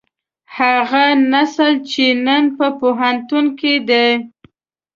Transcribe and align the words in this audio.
هغه 0.57 1.05
نسل 1.31 1.71
چې 1.91 2.05
نن 2.25 2.43
په 2.57 2.67
پوهنتون 2.79 3.45
کې 3.59 3.73
دی. 3.89 4.09